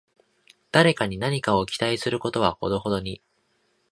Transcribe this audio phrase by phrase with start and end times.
[0.71, 3.21] 誰かに何かを期待することはほどほどに